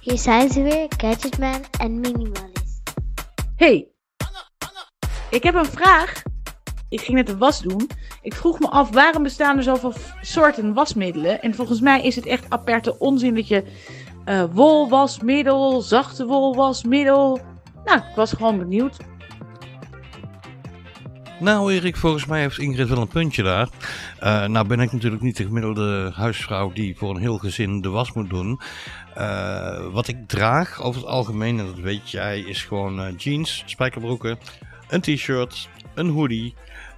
Hier 0.00 0.18
zijn 0.18 0.50
ze 0.50 0.62
weer, 0.62 0.86
Gadgetman 0.96 1.64
en 1.78 2.00
Minimalist. 2.00 2.82
Hey, 3.56 3.88
ik 5.30 5.42
heb 5.42 5.54
een 5.54 5.64
vraag. 5.64 6.22
Ik 6.88 7.00
ging 7.00 7.16
net 7.16 7.26
de 7.26 7.36
was 7.36 7.60
doen. 7.60 7.90
Ik 8.22 8.34
vroeg 8.34 8.58
me 8.58 8.68
af, 8.68 8.90
waarom 8.90 9.22
bestaan 9.22 9.56
er 9.56 9.62
zoveel 9.62 9.92
soorten 10.20 10.74
wasmiddelen? 10.74 11.42
En 11.42 11.54
volgens 11.54 11.80
mij 11.80 12.02
is 12.02 12.16
het 12.16 12.26
echt 12.26 12.44
aperte 12.48 12.98
onzin 12.98 13.34
dat 13.34 13.48
je 13.48 13.64
eh 14.24 14.44
wolwasmiddel, 14.52 15.80
zachte 15.80 16.26
wolwasmiddel... 16.26 17.40
Nou, 17.84 17.98
ik 17.98 18.14
was 18.14 18.32
gewoon 18.32 18.58
benieuwd. 18.58 18.96
Nou 21.40 21.72
Erik, 21.72 21.96
volgens 21.96 22.26
mij 22.26 22.40
heeft 22.40 22.58
Ingrid 22.58 22.88
wel 22.88 23.00
een 23.00 23.08
puntje 23.08 23.42
daar. 23.42 23.68
Eh, 24.18 24.46
nou 24.46 24.66
ben 24.66 24.80
ik 24.80 24.92
natuurlijk 24.92 25.22
niet 25.22 25.36
de 25.36 25.44
gemiddelde 25.44 26.12
huisvrouw 26.14 26.72
die 26.72 26.96
voor 26.96 27.10
een 27.10 27.20
heel 27.20 27.38
gezin 27.38 27.80
de 27.80 27.88
was 27.88 28.12
moet 28.12 28.30
doen. 28.30 28.60
Eh, 29.14 29.86
wat 29.92 30.08
ik 30.08 30.28
draag 30.28 30.82
over 30.82 31.00
het 31.00 31.10
algemeen, 31.10 31.58
en 31.58 31.66
dat 31.66 31.78
weet 31.78 32.10
jij, 32.10 32.40
is 32.40 32.64
gewoon 32.64 33.00
eh, 33.00 33.16
jeans, 33.16 33.62
spijkerbroeken, 33.66 34.38
een 34.88 35.00
t-shirt, 35.00 35.68
een 35.94 36.08
hoodie 36.08 36.54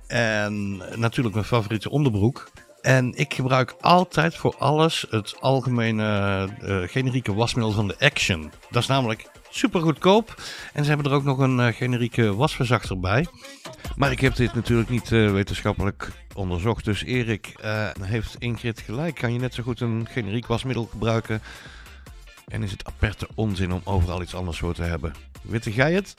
en 0.06 0.76
natuurlijk 0.96 1.34
mijn 1.34 1.46
favoriete 1.46 1.90
onderbroek. 1.90 2.50
En 2.82 3.14
ik 3.14 3.34
gebruik 3.34 3.74
altijd 3.80 4.36
voor 4.36 4.54
alles 4.58 5.06
het 5.10 5.40
algemene 5.40 6.04
eh, 6.60 6.88
generieke 6.88 7.34
wasmiddel 7.34 7.72
van 7.72 7.88
de 7.88 7.96
Action. 7.98 8.52
Dat 8.70 8.82
is 8.82 8.88
namelijk 8.88 9.30
super 9.50 9.80
goedkoop. 9.80 10.42
En 10.72 10.84
ze 10.84 10.88
hebben 10.90 11.10
er 11.10 11.16
ook 11.16 11.24
nog 11.24 11.38
een 11.38 11.60
eh, 11.60 11.74
generieke 11.74 12.34
wasverzachter 12.34 13.00
bij. 13.00 13.26
Maar 13.96 14.10
ik 14.10 14.20
heb 14.20 14.34
dit 14.34 14.54
natuurlijk 14.54 14.88
niet 14.88 15.12
eh, 15.12 15.32
wetenschappelijk 15.32 16.08
onderzocht. 16.34 16.84
Dus 16.84 17.04
Erik, 17.04 17.54
heeft 18.00 18.36
Ingrid 18.38 18.80
gelijk. 18.80 19.14
Kan 19.14 19.32
je 19.32 19.38
net 19.38 19.54
zo 19.54 19.62
goed 19.62 19.80
een 19.80 20.06
generiek 20.10 20.46
wasmiddel 20.46 20.88
gebruiken? 20.90 21.42
En 22.48 22.62
is 22.62 22.70
het 22.70 22.86
aperte 22.86 23.28
onzin 23.34 23.72
om 23.72 23.80
overal 23.84 24.22
iets 24.22 24.34
anders 24.34 24.58
voor 24.58 24.74
te 24.74 24.82
hebben? 24.82 25.12
Witte 25.42 25.72
jij 25.72 25.92
het? 25.92 26.14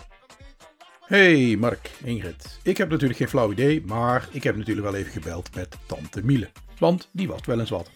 Hey 1.13 1.55
Mark, 1.59 1.91
Ingrid. 2.03 2.59
Ik 2.63 2.77
heb 2.77 2.89
natuurlijk 2.89 3.19
geen 3.19 3.27
flauw 3.27 3.51
idee, 3.51 3.83
maar 3.85 4.27
ik 4.31 4.43
heb 4.43 4.55
natuurlijk 4.55 4.87
wel 4.87 4.95
even 4.95 5.11
gebeld 5.11 5.55
met 5.55 5.77
tante 5.85 6.25
Miele. 6.25 6.49
Want 6.79 7.09
die 7.11 7.27
wast 7.27 7.45
wel 7.45 7.59
eens 7.59 7.69
wat. 7.69 7.89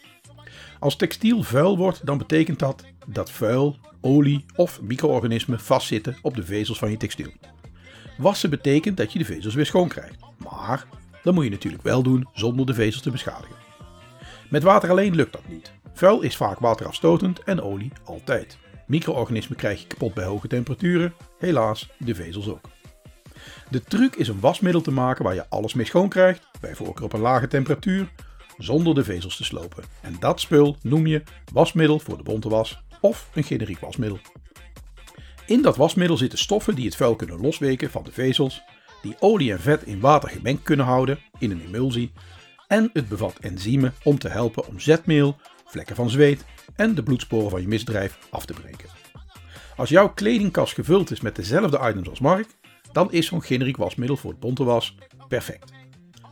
Als 0.80 0.96
textiel 0.96 1.44
vuil 1.44 1.78
wordt, 1.78 2.06
dan 2.06 2.18
betekent 2.18 2.60
dat 2.60 2.84
dat 3.08 3.32
vuil, 3.32 3.78
olie 4.02 4.46
of 4.56 4.82
micro-organismen 4.82 5.60
vastzitten 5.60 6.18
op 6.22 6.36
de 6.36 6.44
vezels 6.44 6.78
van 6.78 6.92
je 6.92 6.98
textiel. 6.98 7.32
Wassen 8.18 8.50
betekent 8.50 8.98
dat 8.98 9.14
je 9.14 9.20
de 9.20 9.26
vezels 9.26 9.56
weer 9.56 9.66
schoon 9.66 9.88
krijgt. 9.88 10.20
Maar 10.38 10.86
dat 11.24 11.34
moet 11.34 11.44
je 11.44 11.50
natuurlijk 11.50 11.84
wel 11.84 12.04
doen 12.04 12.28
zonder 12.34 12.66
de 12.66 12.74
vezels 12.74 13.04
te 13.04 13.12
beschadigen. 13.12 13.56
Met 14.50 14.64
water 14.64 14.90
alleen 14.90 15.16
lukt 15.16 15.34
dat 15.34 15.48
niet. 15.48 15.72
Vuil 15.94 16.22
is 16.22 16.36
vaak 16.36 16.60
waterafstotend 16.60 17.44
en 17.44 17.62
olie 17.62 17.92
altijd. 18.04 18.58
Micro-organismen 18.88 19.58
krijg 19.58 19.82
je 19.82 19.88
kapot 19.88 20.14
bij 20.14 20.26
hoge 20.26 20.48
temperaturen, 20.48 21.14
helaas 21.38 21.90
de 21.98 22.16
vezels 22.16 22.50
ook. 22.50 22.70
De 23.70 23.82
truc 23.84 24.16
is 24.16 24.28
een 24.28 24.40
wasmiddel 24.40 24.82
te 24.82 24.92
maken 24.92 25.24
waar 25.24 25.34
je 25.34 25.50
alles 25.50 25.74
mee 25.74 25.86
schoon 25.86 26.10
krijgt, 26.10 26.48
bij 26.60 26.76
voorkeur 26.76 27.06
op 27.06 27.14
een 27.14 27.20
lage 27.20 27.48
temperatuur, 27.48 28.10
zonder 28.58 28.96
de 28.96 29.04
vezels 29.04 29.38
te 29.38 29.44
slopen. 29.44 29.84
En 30.02 30.16
dat 30.20 30.40
spul 30.40 30.78
noem 30.82 31.08
je 31.08 31.24
wasmiddel 31.54 32.00
voor 32.00 32.18
de 32.18 32.24
bonte 32.24 32.50
was 32.50 32.82
of 33.02 33.30
een 33.34 33.44
generiek 33.44 33.80
wasmiddel. 33.80 34.20
In 35.46 35.62
dat 35.62 35.78
wasmiddel 35.78 36.18
zitten 36.18 36.40
stoffen 36.40 36.76
die 36.76 36.86
het 36.86 36.96
vuil 36.96 37.16
kunnen 37.16 37.42
losweken 37.42 37.92
van 37.92 38.04
de 38.04 38.12
vezels, 38.12 38.62
die 39.02 39.16
olie 39.20 39.52
en 39.52 39.60
vet 39.60 39.84
in 39.84 40.00
water 40.00 40.30
gemengd 40.30 40.64
kunnen 40.64 40.86
houden 40.86 41.20
in 41.40 41.52
een 41.52 41.62
emulsie 41.66 42.12
en 42.68 42.90
het 42.94 43.10
bevat 43.10 43.38
enzymen 43.40 43.94
om 44.04 44.20
te 44.20 44.30
helpen 44.30 44.68
om 44.68 44.80
zetmeel, 44.80 45.36
vlekken 45.66 45.96
van 45.96 46.10
zweet 46.10 46.46
en 46.76 46.96
de 46.96 47.04
bloedsporen 47.04 47.50
van 47.50 47.62
je 47.62 47.68
misdrijf 47.68 48.18
af 48.30 48.46
te 48.46 48.54
breken. 48.54 48.90
Als 49.76 49.90
jouw 49.90 50.14
kledingkast 50.14 50.74
gevuld 50.74 51.12
is 51.12 51.22
met 51.22 51.36
dezelfde 51.36 51.80
items 51.90 52.10
als 52.10 52.20
Mark, 52.20 52.48
dan 52.98 53.12
is 53.12 53.26
zo'n 53.26 53.44
generiek 53.44 53.78
wasmiddel 53.78 54.18
voor 54.18 54.32
het 54.32 54.40
bonte 54.40 54.64
was 54.64 54.96
perfect. 55.28 55.72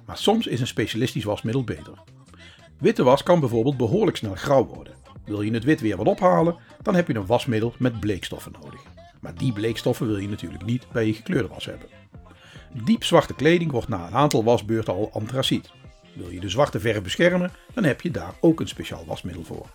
Maar 0.06 0.17
soms 0.17 0.47
is 0.47 0.59
een 0.59 0.67
specialistisch 0.67 1.23
wasmiddel 1.23 1.63
beter. 1.63 1.94
Witte 2.79 3.03
was 3.03 3.23
kan 3.23 3.39
bijvoorbeeld 3.39 3.78
behoorlijk 3.78 4.17
snel 4.17 4.35
grauw 4.35 4.66
worden. 4.66 4.94
Wil 5.25 5.41
je 5.41 5.53
het 5.53 5.63
wit 5.63 5.81
weer 5.81 5.97
wat 5.97 6.07
ophalen, 6.07 6.56
dan 6.81 6.95
heb 6.95 7.07
je 7.07 7.16
een 7.16 7.25
wasmiddel 7.25 7.73
met 7.79 8.00
bleekstoffen 8.00 8.51
nodig. 8.62 8.81
Maar 9.22 9.35
die 9.35 9.53
bleekstoffen 9.53 10.07
wil 10.07 10.17
je 10.17 10.28
natuurlijk 10.28 10.66
niet 10.66 10.88
bij 10.91 11.06
je 11.06 11.13
gekleurde 11.13 11.47
was 11.47 11.66
hebben. 11.66 11.88
Diep 12.84 13.03
zwarte 13.03 13.34
kleding 13.34 13.72
wordt 13.72 13.88
na 13.88 14.07
een 14.07 14.16
aantal 14.16 14.44
wasbeurten 14.44 14.94
al 14.94 15.09
antraciet. 15.13 15.72
Wil 16.13 16.29
je 16.29 16.39
de 16.39 16.50
zwarte 16.50 16.79
verf 16.79 17.01
beschermen, 17.01 17.51
dan 17.73 17.84
heb 17.84 18.01
je 18.01 18.12
daar 18.12 18.34
ook 18.39 18.59
een 18.59 18.68
speciaal 18.68 19.06
wasmiddel 19.06 19.44
voor. 19.44 19.69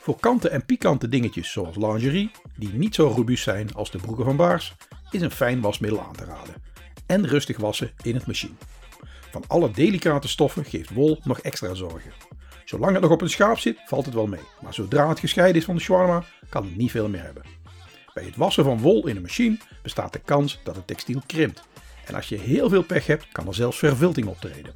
Voor 0.00 0.20
kanten 0.20 0.50
en 0.50 0.64
pikante 0.64 1.08
dingetjes 1.08 1.52
zoals 1.52 1.76
lingerie, 1.76 2.30
die 2.56 2.72
niet 2.72 2.94
zo 2.94 3.06
robuust 3.06 3.42
zijn 3.42 3.74
als 3.74 3.90
de 3.90 3.98
broeken 3.98 4.24
van 4.24 4.36
Baars, 4.36 4.74
is 5.10 5.20
een 5.20 5.30
fijn 5.30 5.60
wasmiddel 5.60 6.00
aan 6.00 6.16
te 6.16 6.24
raden. 6.24 6.54
En 7.06 7.26
rustig 7.26 7.56
wassen 7.56 7.92
in 8.02 8.14
het 8.14 8.26
machine. 8.26 8.54
Van 9.30 9.44
alle 9.46 9.70
delicate 9.70 10.28
stoffen 10.28 10.64
geeft 10.64 10.90
wol 10.90 11.18
nog 11.24 11.40
extra 11.40 11.74
zorgen. 11.74 12.12
Zolang 12.64 12.92
het 12.92 13.02
nog 13.02 13.10
op 13.10 13.20
een 13.20 13.30
schaap 13.30 13.58
zit, 13.58 13.78
valt 13.86 14.04
het 14.04 14.14
wel 14.14 14.26
mee. 14.26 14.40
Maar 14.60 14.74
zodra 14.74 15.08
het 15.08 15.18
gescheiden 15.18 15.56
is 15.56 15.64
van 15.64 15.74
de 15.74 15.80
shawarma, 15.80 16.24
kan 16.48 16.64
het 16.64 16.76
niet 16.76 16.90
veel 16.90 17.08
meer 17.08 17.22
hebben. 17.22 17.42
Bij 18.14 18.24
het 18.24 18.36
wassen 18.36 18.64
van 18.64 18.80
wol 18.80 19.06
in 19.06 19.16
een 19.16 19.22
machine 19.22 19.58
bestaat 19.82 20.12
de 20.12 20.18
kans 20.18 20.60
dat 20.64 20.76
het 20.76 20.86
textiel 20.86 21.22
krimpt. 21.26 21.62
En 22.04 22.14
als 22.14 22.28
je 22.28 22.38
heel 22.38 22.68
veel 22.68 22.82
pech 22.82 23.06
hebt, 23.06 23.28
kan 23.32 23.46
er 23.46 23.54
zelfs 23.54 23.78
vervilting 23.78 24.26
optreden. 24.26 24.74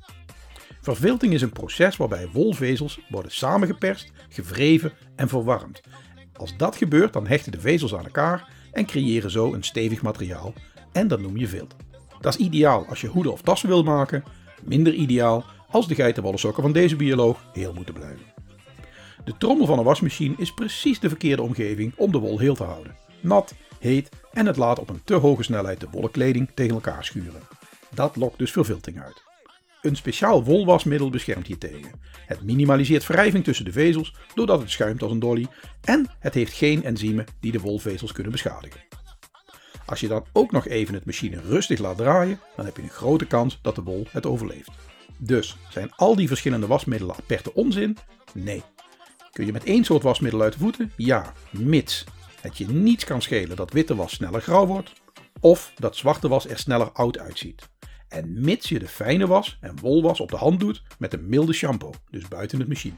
Vervilting 0.80 1.32
is 1.32 1.42
een 1.42 1.52
proces 1.52 1.96
waarbij 1.96 2.28
wolvezels 2.32 3.00
worden 3.08 3.32
samengeperst, 3.32 4.12
gevreven 4.28 4.92
en 5.16 5.28
verwarmd. 5.28 5.80
Als 6.36 6.56
dat 6.56 6.76
gebeurt, 6.76 7.12
dan 7.12 7.26
hechten 7.26 7.52
de 7.52 7.60
vezels 7.60 7.94
aan 7.94 8.04
elkaar 8.04 8.48
en 8.72 8.86
creëren 8.86 9.30
zo 9.30 9.52
een 9.52 9.62
stevig 9.62 10.02
materiaal 10.02 10.52
en 10.92 11.08
dat 11.08 11.20
noem 11.20 11.36
je 11.36 11.48
vilt. 11.48 11.74
Dat 12.20 12.34
is 12.34 12.46
ideaal 12.46 12.86
als 12.88 13.00
je 13.00 13.06
hoeden 13.06 13.32
of 13.32 13.42
tassen 13.42 13.68
wil 13.68 13.82
maken, 13.82 14.24
minder 14.62 14.94
ideaal 14.94 15.44
als 15.70 15.88
de 15.88 15.94
geitenwolle 15.94 16.38
sokken 16.38 16.62
van 16.62 16.72
deze 16.72 16.96
bioloog 16.96 17.44
heel 17.52 17.72
moeten 17.72 17.94
blijven. 17.94 18.30
De 19.24 19.36
trommel 19.38 19.66
van 19.66 19.78
een 19.78 19.84
wasmachine 19.84 20.34
is 20.38 20.54
precies 20.54 21.00
de 21.00 21.08
verkeerde 21.08 21.42
omgeving 21.42 21.92
om 21.96 22.12
de 22.12 22.18
wol 22.18 22.38
heel 22.38 22.54
te 22.54 22.64
houden. 22.64 22.96
Nat, 23.20 23.54
heet 23.78 24.08
en 24.32 24.46
het 24.46 24.56
laat 24.56 24.78
op 24.78 24.88
een 24.88 25.04
te 25.04 25.14
hoge 25.14 25.42
snelheid 25.42 25.80
de 25.80 25.86
wollen 25.90 26.10
kleding 26.10 26.50
tegen 26.54 26.74
elkaar 26.74 27.04
schuren. 27.04 27.42
Dat 27.94 28.16
lokt 28.16 28.38
dus 28.38 28.50
vervilting 28.50 29.02
uit. 29.02 29.29
Een 29.82 29.96
speciaal 29.96 30.44
wolwasmiddel 30.44 31.10
beschermt 31.10 31.46
hiertegen. 31.46 32.00
Het 32.26 32.42
minimaliseert 32.42 33.06
wrijving 33.06 33.44
tussen 33.44 33.64
de 33.64 33.72
vezels 33.72 34.14
doordat 34.34 34.60
het 34.60 34.70
schuimt 34.70 35.02
als 35.02 35.12
een 35.12 35.18
dolly 35.18 35.46
en 35.80 36.10
het 36.18 36.34
heeft 36.34 36.52
geen 36.52 36.84
enzymen 36.84 37.24
die 37.40 37.52
de 37.52 37.60
wolvezels 37.60 38.12
kunnen 38.12 38.32
beschadigen. 38.32 38.80
Als 39.86 40.00
je 40.00 40.08
dan 40.08 40.26
ook 40.32 40.52
nog 40.52 40.66
even 40.66 40.94
het 40.94 41.04
machine 41.04 41.40
rustig 41.40 41.78
laat 41.78 41.96
draaien, 41.96 42.40
dan 42.56 42.64
heb 42.64 42.76
je 42.76 42.82
een 42.82 42.88
grote 42.88 43.26
kans 43.26 43.58
dat 43.62 43.74
de 43.74 43.82
wol 43.82 44.06
het 44.10 44.26
overleeft. 44.26 44.70
Dus 45.18 45.56
zijn 45.68 45.92
al 45.96 46.16
die 46.16 46.28
verschillende 46.28 46.66
wasmiddelen 46.66 47.16
aperte 47.16 47.54
onzin? 47.54 47.96
Nee. 48.32 48.62
Kun 49.32 49.46
je 49.46 49.52
met 49.52 49.64
één 49.64 49.84
soort 49.84 50.02
wasmiddel 50.02 50.42
uit 50.42 50.52
de 50.52 50.58
voeten? 50.58 50.92
Ja, 50.96 51.32
mits 51.50 52.04
het 52.40 52.58
je 52.58 52.68
niets 52.68 53.04
kan 53.04 53.22
schelen 53.22 53.56
dat 53.56 53.72
witte 53.72 53.94
was 53.94 54.12
sneller 54.12 54.40
grauw 54.40 54.66
wordt 54.66 54.92
of 55.40 55.72
dat 55.76 55.96
zwarte 55.96 56.28
was 56.28 56.48
er 56.48 56.58
sneller 56.58 56.92
oud 56.92 57.18
uitziet. 57.18 57.68
En 58.10 58.40
mits 58.40 58.68
je 58.68 58.78
de 58.78 58.88
fijne 58.88 59.26
was 59.26 59.58
en 59.60 59.80
wolwas 59.80 60.20
op 60.20 60.30
de 60.30 60.36
hand 60.36 60.60
doet 60.60 60.82
met 60.98 61.12
een 61.12 61.28
milde 61.28 61.52
shampoo, 61.52 61.92
dus 62.10 62.28
buiten 62.28 62.58
het 62.58 62.68
machine. 62.68 62.96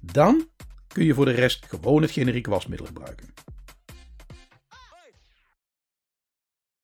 Dan 0.00 0.48
kun 0.88 1.04
je 1.04 1.14
voor 1.14 1.24
de 1.24 1.30
rest 1.30 1.66
gewoon 1.66 2.02
het 2.02 2.10
generieke 2.10 2.50
wasmiddel 2.50 2.86
gebruiken. 2.86 3.28